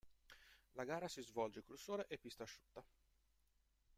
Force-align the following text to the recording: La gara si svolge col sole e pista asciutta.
La 0.71 0.83
gara 0.83 1.07
si 1.07 1.21
svolge 1.21 1.61
col 1.61 1.77
sole 1.77 2.07
e 2.07 2.17
pista 2.17 2.41
asciutta. 2.41 2.83